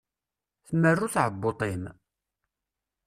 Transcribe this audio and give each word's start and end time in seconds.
Tmerru 0.67 1.07
tɛebbuḍt-im? 1.13 1.83